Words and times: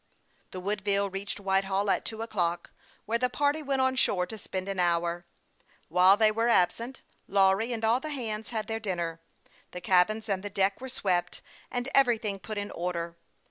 The 0.49 0.59
Woodville 0.59 1.11
reached 1.11 1.39
Whitehall 1.39 1.91
at 1.91 2.05
two 2.05 2.23
o'clock, 2.23 2.71
where 3.05 3.19
the 3.19 3.29
party 3.29 3.61
went 3.61 3.83
on 3.83 3.95
shore 3.95 4.25
to 4.25 4.37
spend 4.39 4.67
an 4.67 4.79
hour. 4.79 5.27
While 5.89 6.17
they 6.17 6.31
were 6.31 6.47
absent 6.49 7.03
Lawry 7.27 7.71
and 7.71 7.85
all 7.85 8.01
hands 8.01 8.49
had 8.49 8.65
their 8.65 8.79
dinner, 8.79 9.21
the 9.73 9.79
cabins 9.79 10.27
and 10.27 10.41
the 10.41 10.49
deck 10.49 10.81
were 10.81 10.89
swept, 10.89 11.43
and 11.69 11.87
everything 11.93 12.39
put 12.39 12.57
in 12.57 12.71
order. 12.71 13.15